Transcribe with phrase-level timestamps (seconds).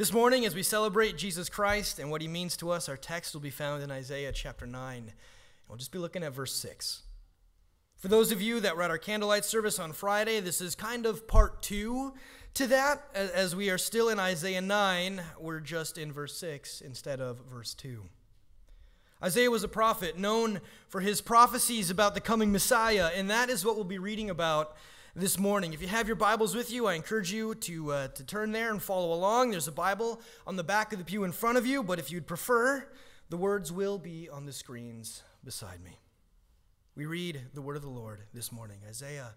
[0.00, 3.34] This morning, as we celebrate Jesus Christ and what he means to us, our text
[3.34, 4.96] will be found in Isaiah chapter 9.
[4.96, 5.12] And
[5.68, 7.02] We'll just be looking at verse 6.
[7.98, 11.04] For those of you that were at our candlelight service on Friday, this is kind
[11.04, 12.14] of part two
[12.54, 13.10] to that.
[13.14, 17.74] As we are still in Isaiah 9, we're just in verse 6 instead of verse
[17.74, 18.02] 2.
[19.22, 23.66] Isaiah was a prophet known for his prophecies about the coming Messiah, and that is
[23.66, 24.78] what we'll be reading about
[25.16, 25.72] this morning.
[25.72, 28.70] If you have your Bibles with you, I encourage you to, uh, to turn there
[28.70, 29.50] and follow along.
[29.50, 32.12] There's a Bible on the back of the pew in front of you, but if
[32.12, 32.86] you'd prefer,
[33.28, 35.98] the words will be on the screens beside me.
[36.94, 39.34] We read the word of the Lord this morning Isaiah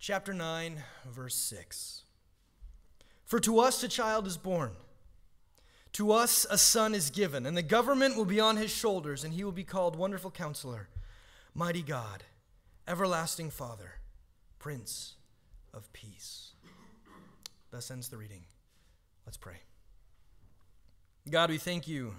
[0.00, 2.02] chapter 9, verse 6.
[3.24, 4.72] For to us a child is born,
[5.92, 9.32] to us a son is given, and the government will be on his shoulders, and
[9.32, 10.88] he will be called Wonderful Counselor,
[11.54, 12.24] Mighty God,
[12.88, 13.92] Everlasting Father
[14.58, 15.14] Prince
[15.72, 16.52] of Peace.
[17.70, 18.44] Thus ends the reading.
[19.26, 19.56] Let's pray.
[21.30, 22.14] God, we thank you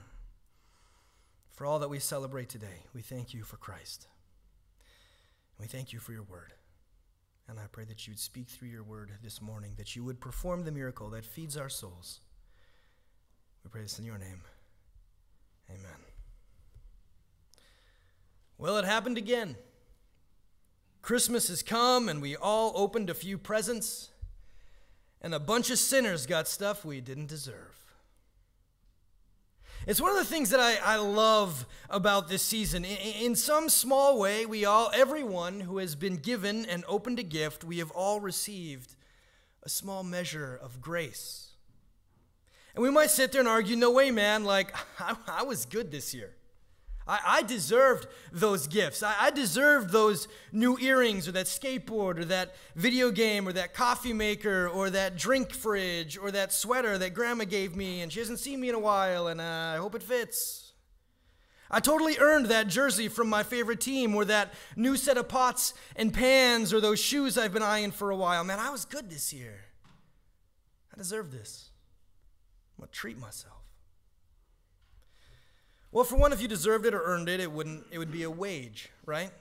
[1.51, 2.85] for all that we celebrate today.
[2.93, 4.07] We thank you for Christ.
[5.59, 6.53] We thank you for your word.
[7.47, 10.21] And I pray that you would speak through your word this morning, that you would
[10.21, 12.21] perform the miracle that feeds our souls.
[13.63, 14.41] We pray this in your name.
[15.69, 15.99] Amen.
[18.57, 19.55] Well, it happened again.
[21.09, 24.11] Christmas has come and we all opened a few presents,
[25.23, 27.95] and a bunch of sinners got stuff we didn't deserve.
[29.87, 32.85] It's one of the things that I, I love about this season.
[32.85, 37.23] In, in some small way, we all, everyone who has been given and opened a
[37.23, 38.93] gift, we have all received
[39.63, 41.53] a small measure of grace.
[42.75, 45.89] And we might sit there and argue, no way, man, like, I, I was good
[45.89, 46.35] this year.
[47.07, 49.01] I, I deserved those gifts.
[49.01, 53.73] I, I deserved those new earrings or that skateboard or that video game or that
[53.73, 58.19] coffee maker or that drink fridge or that sweater that grandma gave me and she
[58.19, 60.73] hasn't seen me in a while and uh, I hope it fits.
[61.71, 65.73] I totally earned that jersey from my favorite team or that new set of pots
[65.95, 68.43] and pans or those shoes I've been eyeing for a while.
[68.43, 69.65] Man, I was good this year.
[70.91, 71.69] I deserve this.
[72.77, 73.58] I'm going to treat myself.
[75.91, 78.23] Well, for one, if you deserved it or earned it, it wouldn't it would be
[78.23, 79.31] a wage, right?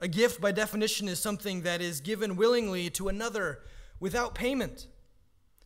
[0.00, 3.60] A gift by definition is something that is given willingly to another
[3.98, 4.86] without payment.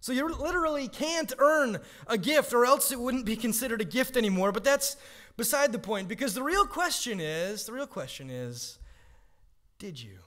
[0.00, 4.16] So you literally can't earn a gift or else it wouldn't be considered a gift
[4.16, 4.96] anymore, but that's
[5.36, 8.78] beside the point because the real question is, the real question is,
[9.78, 10.18] did you?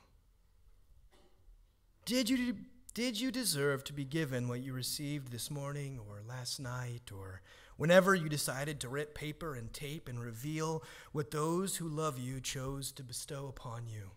[2.05, 2.55] Did you
[2.93, 7.41] did you deserve to be given what you received this morning or last night or
[7.77, 12.39] Whenever you decided to rip paper and tape and reveal what those who love you
[12.39, 14.11] chose to bestow upon you,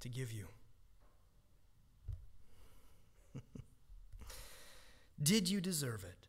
[0.00, 0.48] to give you.
[5.22, 6.26] Did you deserve it?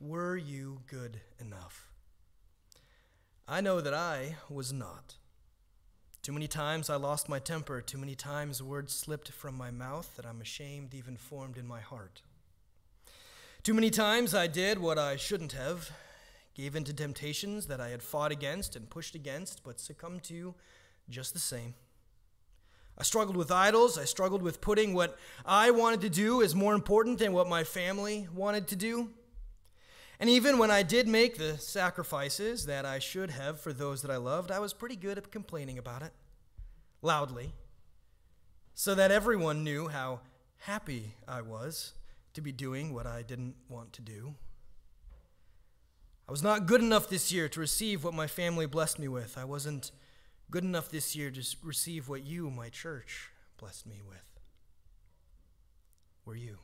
[0.00, 1.90] Were you good enough?
[3.46, 5.16] I know that I was not.
[6.22, 7.80] Too many times I lost my temper.
[7.80, 11.80] Too many times words slipped from my mouth that I'm ashamed even formed in my
[11.80, 12.20] heart.
[13.62, 15.90] Too many times I did what I shouldn't have,
[16.54, 20.54] gave in to temptations that I had fought against and pushed against, but succumbed to
[21.10, 21.74] just the same.
[22.96, 23.98] I struggled with idols.
[23.98, 27.62] I struggled with putting what I wanted to do as more important than what my
[27.62, 29.10] family wanted to do.
[30.18, 34.10] And even when I did make the sacrifices that I should have for those that
[34.10, 36.12] I loved, I was pretty good at complaining about it,
[37.02, 37.52] loudly,
[38.74, 40.20] so that everyone knew how
[40.58, 41.92] happy I was
[42.38, 44.36] to be doing what I didn't want to do.
[46.28, 49.36] I was not good enough this year to receive what my family blessed me with.
[49.36, 49.90] I wasn't
[50.48, 54.38] good enough this year to receive what you, my church, blessed me with.
[56.24, 56.58] Were you?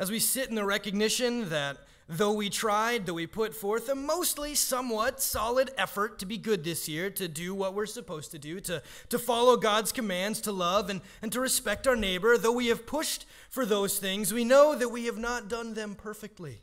[0.00, 1.76] As we sit in the recognition that
[2.12, 6.64] Though we tried, though we put forth a mostly somewhat solid effort to be good
[6.64, 10.50] this year, to do what we're supposed to do, to, to follow God's commands, to
[10.50, 14.44] love and, and to respect our neighbor, though we have pushed for those things, we
[14.44, 16.62] know that we have not done them perfectly.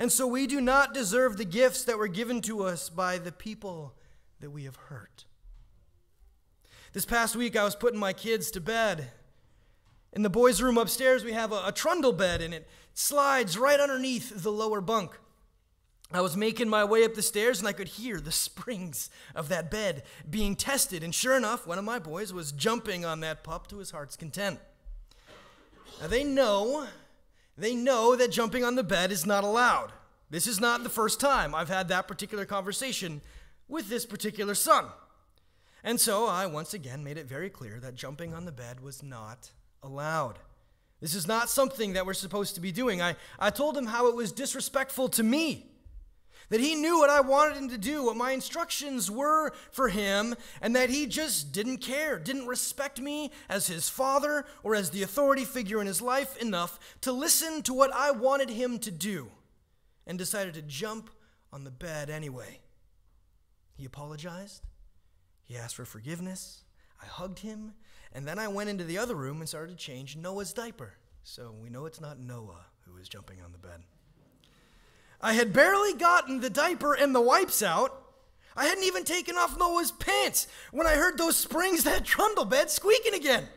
[0.00, 3.30] And so we do not deserve the gifts that were given to us by the
[3.30, 3.94] people
[4.40, 5.26] that we have hurt.
[6.92, 9.12] This past week, I was putting my kids to bed.
[10.16, 13.78] In the boys' room upstairs, we have a, a trundle bed, and it slides right
[13.78, 15.10] underneath the lower bunk.
[16.10, 19.50] I was making my way up the stairs and I could hear the springs of
[19.50, 21.02] that bed being tested.
[21.02, 24.16] And sure enough, one of my boys was jumping on that pup to his heart's
[24.16, 24.58] content.
[26.00, 26.86] Now they know,
[27.58, 29.92] they know that jumping on the bed is not allowed.
[30.30, 33.20] This is not the first time I've had that particular conversation
[33.68, 34.86] with this particular son.
[35.84, 39.02] And so I once again made it very clear that jumping on the bed was
[39.02, 39.50] not
[39.86, 40.38] allowed.
[41.00, 43.00] This is not something that we're supposed to be doing.
[43.00, 45.70] I, I told him how it was disrespectful to me.
[46.48, 50.36] That he knew what I wanted him to do, what my instructions were for him,
[50.62, 55.02] and that he just didn't care, didn't respect me as his father or as the
[55.02, 59.28] authority figure in his life enough to listen to what I wanted him to do,
[60.06, 61.10] and decided to jump
[61.52, 62.60] on the bed anyway.
[63.76, 64.62] He apologized,
[65.42, 66.62] he asked for forgiveness,
[67.02, 67.74] I hugged him,
[68.12, 70.94] and then I went into the other room and started to change Noah's diaper.
[71.22, 73.80] So we know it's not Noah who was jumping on the bed.
[75.20, 78.02] I had barely gotten the diaper and the wipes out.
[78.56, 82.70] I hadn't even taken off Noah's pants when I heard those springs that trundle bed
[82.70, 83.48] squeaking again.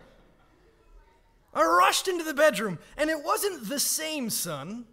[1.54, 4.86] I rushed into the bedroom, and it wasn't the same son,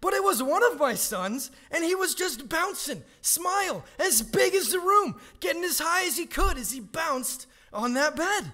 [0.00, 4.54] but it was one of my sons, and he was just bouncing, smile, as big
[4.54, 8.52] as the room, getting as high as he could as he bounced on that bed.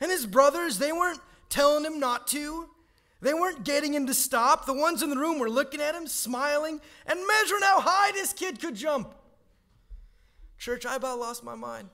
[0.00, 2.68] And his brothers, they weren't telling him not to.
[3.20, 4.66] They weren't getting him to stop.
[4.66, 8.32] The ones in the room were looking at him, smiling, and measuring how high this
[8.32, 9.14] kid could jump.
[10.58, 11.88] Church, I about lost my mind.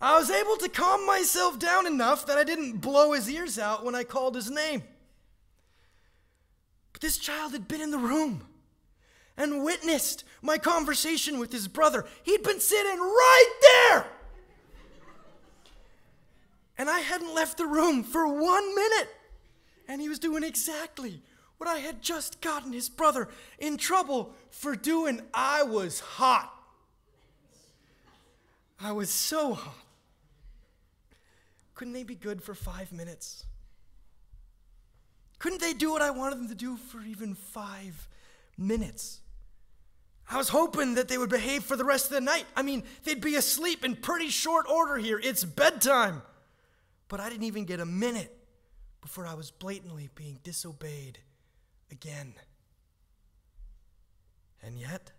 [0.00, 3.84] I was able to calm myself down enough that I didn't blow his ears out
[3.84, 4.84] when I called his name.
[6.92, 8.46] But this child had been in the room
[9.36, 12.06] and witnessed my conversation with his brother.
[12.22, 13.52] He'd been sitting right
[13.90, 14.06] there.
[16.78, 19.08] And I hadn't left the room for one minute.
[19.88, 21.22] And he was doing exactly
[21.58, 23.28] what I had just gotten his brother
[23.58, 25.20] in trouble for doing.
[25.34, 26.54] I was hot.
[28.80, 29.74] I was so hot.
[31.74, 33.44] Couldn't they be good for five minutes?
[35.38, 38.08] Couldn't they do what I wanted them to do for even five
[38.56, 39.20] minutes?
[40.30, 42.44] I was hoping that they would behave for the rest of the night.
[42.54, 45.20] I mean, they'd be asleep in pretty short order here.
[45.22, 46.22] It's bedtime.
[47.08, 48.36] But I didn't even get a minute
[49.00, 51.18] before I was blatantly being disobeyed
[51.90, 52.34] again.
[54.62, 55.12] And yet,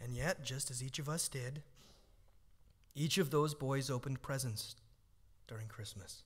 [0.00, 1.62] and yet, just as each of us did,
[2.94, 4.76] each of those boys opened presents
[5.46, 6.22] during Christmas,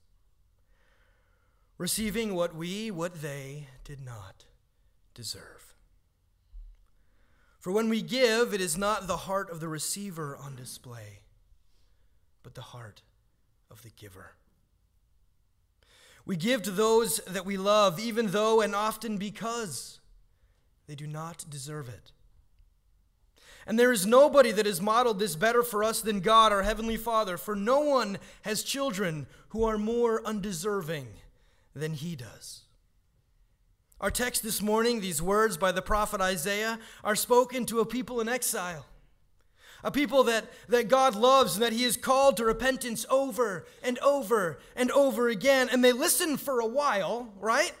[1.77, 4.45] receiving what we, what they did not
[5.13, 5.75] deserve.
[7.59, 11.19] For when we give, it is not the heart of the receiver on display,
[12.41, 13.03] but the heart
[13.71, 14.33] of the giver.
[16.25, 19.99] We give to those that we love, even though and often because
[20.87, 22.11] they do not deserve it.
[23.65, 26.97] And there is nobody that has modeled this better for us than God, our Heavenly
[26.97, 31.07] Father, for no one has children who are more undeserving
[31.75, 32.63] than He does.
[33.99, 38.19] Our text this morning, these words by the prophet Isaiah, are spoken to a people
[38.19, 38.85] in exile
[39.83, 43.97] a people that, that God loves and that He has called to repentance over and
[43.99, 45.69] over and over again.
[45.71, 47.73] And they listen for a while, right?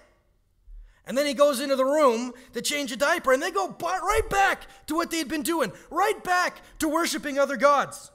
[1.05, 4.29] And then he goes into the room to change a diaper, and they go right
[4.29, 8.11] back to what they'd been doing, right back to worshiping other gods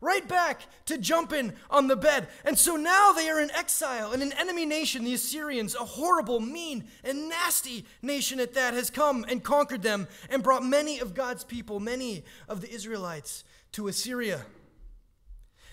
[0.00, 2.28] right back to jumping on the bed.
[2.44, 6.40] And so now they are in exile in an enemy nation, the Assyrians, a horrible,
[6.40, 11.14] mean, and nasty nation at that, has come and conquered them and brought many of
[11.14, 14.44] God's people, many of the Israelites, to Assyria.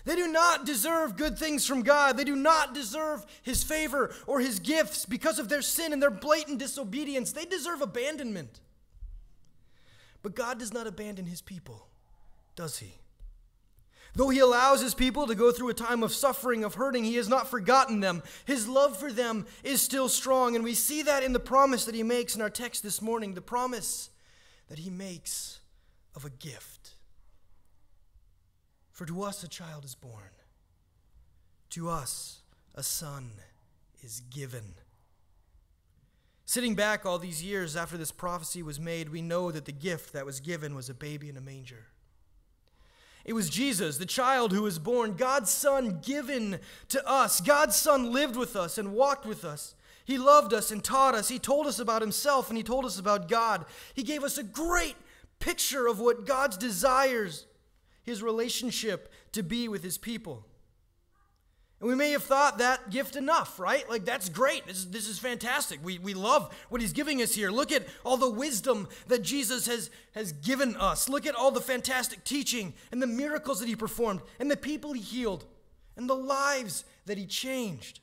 [0.04, 2.16] They do not deserve good things from God.
[2.16, 6.12] They do not deserve His favor or His gifts because of their sin and their
[6.12, 7.32] blatant disobedience.
[7.32, 8.60] They deserve abandonment.
[10.22, 11.88] But God does not abandon His people,
[12.54, 12.94] does He?
[14.16, 17.16] Though he allows his people to go through a time of suffering, of hurting, he
[17.16, 18.22] has not forgotten them.
[18.46, 20.56] His love for them is still strong.
[20.56, 23.34] And we see that in the promise that he makes in our text this morning
[23.34, 24.08] the promise
[24.68, 25.60] that he makes
[26.14, 26.94] of a gift.
[28.90, 30.32] For to us a child is born,
[31.70, 32.40] to us
[32.74, 33.32] a son
[34.02, 34.76] is given.
[36.46, 40.14] Sitting back all these years after this prophecy was made, we know that the gift
[40.14, 41.88] that was given was a baby in a manger.
[43.26, 47.40] It was Jesus, the child who was born, God's Son given to us.
[47.40, 49.74] God's Son lived with us and walked with us.
[50.04, 51.28] He loved us and taught us.
[51.28, 53.66] He told us about Himself and He told us about God.
[53.94, 54.94] He gave us a great
[55.40, 57.46] picture of what God's desires,
[58.04, 60.46] His relationship to be with His people.
[61.78, 63.88] And we may have thought that gift enough, right?
[63.88, 64.66] Like, that's great.
[64.66, 65.78] This is, this is fantastic.
[65.84, 67.50] We, we love what he's giving us here.
[67.50, 71.06] Look at all the wisdom that Jesus has, has given us.
[71.06, 74.94] Look at all the fantastic teaching and the miracles that he performed and the people
[74.94, 75.44] he healed
[75.96, 78.00] and the lives that he changed.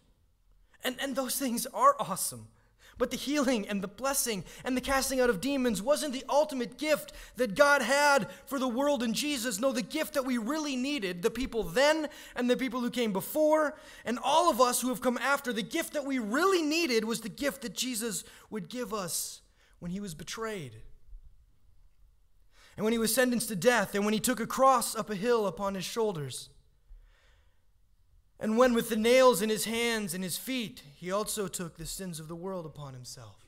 [0.84, 2.50] And, and those things are awesome.
[2.98, 6.78] But the healing and the blessing and the casting out of demons wasn't the ultimate
[6.78, 9.60] gift that God had for the world in Jesus.
[9.60, 13.12] No, the gift that we really needed, the people then and the people who came
[13.12, 17.04] before, and all of us who have come after, the gift that we really needed
[17.04, 19.42] was the gift that Jesus would give us
[19.80, 20.74] when he was betrayed.
[22.78, 25.16] And when he was sentenced to death, and when he took a cross up a
[25.16, 26.50] hill upon his shoulders.
[28.44, 31.86] And when with the nails in his hands and his feet, he also took the
[31.86, 33.48] sins of the world upon himself.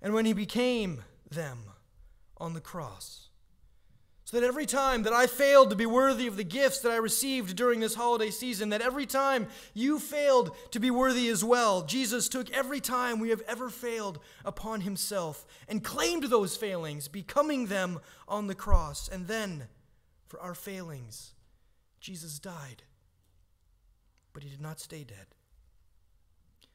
[0.00, 1.58] And when he became them
[2.36, 3.28] on the cross.
[4.22, 6.96] So that every time that I failed to be worthy of the gifts that I
[6.96, 11.82] received during this holiday season, that every time you failed to be worthy as well,
[11.82, 17.66] Jesus took every time we have ever failed upon himself and claimed those failings, becoming
[17.66, 19.08] them on the cross.
[19.08, 19.66] And then,
[20.28, 21.34] for our failings,
[21.98, 22.84] Jesus died
[24.36, 25.24] but he did not stay dead.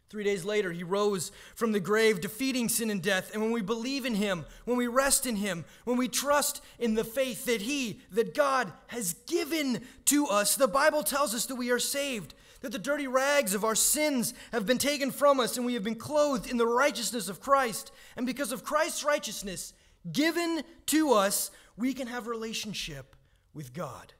[0.09, 3.29] Three days later, he rose from the grave, defeating sin and death.
[3.33, 6.95] And when we believe in him, when we rest in him, when we trust in
[6.95, 11.55] the faith that he, that God has given to us, the Bible tells us that
[11.55, 15.55] we are saved, that the dirty rags of our sins have been taken from us,
[15.55, 17.91] and we have been clothed in the righteousness of Christ.
[18.17, 19.71] And because of Christ's righteousness
[20.11, 23.15] given to us, we can have relationship
[23.53, 24.13] with God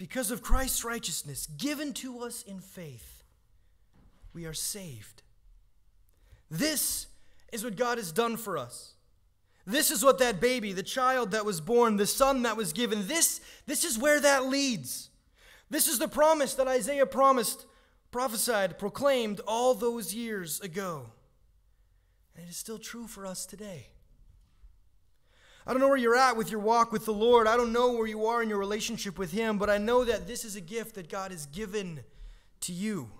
[0.00, 3.22] because of Christ's righteousness given to us in faith,
[4.32, 5.22] we are saved.
[6.50, 7.06] This
[7.52, 8.94] is what God has done for us.
[9.66, 13.08] This is what that baby, the child that was born, the son that was given,
[13.08, 15.10] this, this is where that leads.
[15.68, 17.66] This is the promise that Isaiah promised,
[18.10, 21.10] prophesied, proclaimed all those years ago.
[22.34, 23.88] And it is still true for us today.
[25.66, 27.46] I don't know where you're at with your walk with the Lord.
[27.46, 30.26] I don't know where you are in your relationship with Him, but I know that
[30.26, 32.00] this is a gift that God has given
[32.62, 33.10] to you.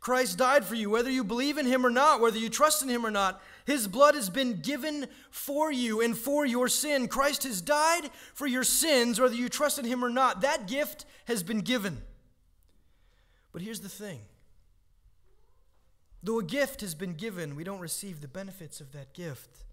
[0.00, 2.90] Christ died for you, whether you believe in Him or not, whether you trust in
[2.90, 3.42] Him or not.
[3.64, 7.08] His blood has been given for you and for your sin.
[7.08, 10.42] Christ has died for your sins, whether you trust in Him or not.
[10.42, 12.02] That gift has been given.
[13.50, 14.20] But here's the thing
[16.22, 19.64] though a gift has been given, we don't receive the benefits of that gift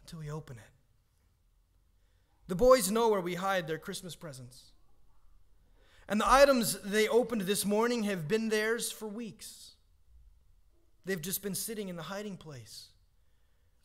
[0.00, 0.77] until we open it.
[2.48, 4.72] The boys know where we hide their Christmas presents.
[6.08, 9.72] And the items they opened this morning have been theirs for weeks.
[11.04, 12.88] They've just been sitting in the hiding place,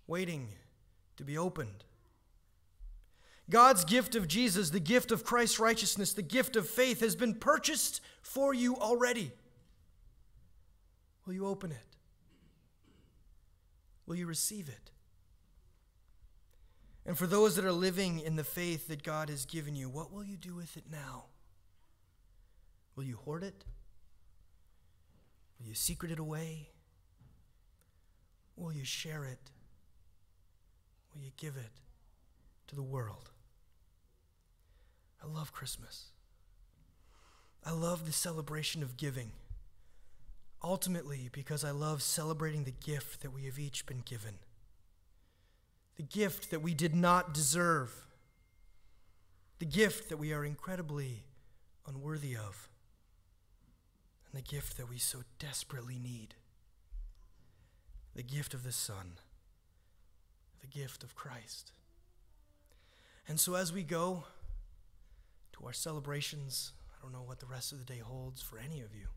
[0.07, 0.47] waiting
[1.17, 1.83] to be opened.
[3.49, 7.35] God's gift of Jesus, the gift of Christ's righteousness, the gift of faith, has been
[7.35, 9.31] purchased for you already.
[11.25, 11.97] Will you open it?
[14.05, 14.92] Will you receive it?
[17.05, 20.11] And for those that are living in the faith that God has given you, what
[20.11, 21.25] will you do with it now?
[22.95, 23.65] Will you hoard it?
[25.59, 26.69] Will you secret it away?
[28.55, 29.51] Will you share it?
[31.13, 31.81] Will you give it
[32.67, 33.31] to the world?
[35.21, 36.07] I love Christmas.
[37.65, 39.31] I love the celebration of giving.
[40.63, 44.35] Ultimately, because I love celebrating the gift that we have each been given
[45.95, 48.07] the gift that we did not deserve,
[49.59, 51.23] the gift that we are incredibly
[51.87, 52.69] unworthy of,
[54.25, 56.35] and the gift that we so desperately need
[58.15, 59.13] the gift of the Son,
[60.61, 61.71] the gift of Christ.
[63.27, 64.25] And so, as we go
[65.53, 68.81] to our celebrations, I don't know what the rest of the day holds for any
[68.81, 69.07] of you.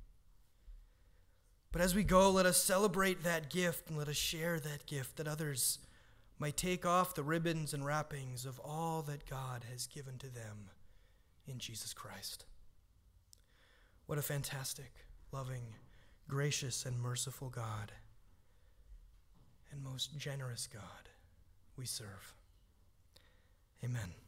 [1.72, 5.16] But as we go, let us celebrate that gift and let us share that gift
[5.16, 5.78] that others
[6.38, 10.70] might take off the ribbons and wrappings of all that God has given to them
[11.46, 12.44] in Jesus Christ.
[14.06, 14.92] What a fantastic,
[15.32, 15.74] loving,
[16.28, 17.92] gracious, and merciful God,
[19.72, 21.08] and most generous God
[21.76, 22.34] we serve.
[23.84, 24.25] Amen.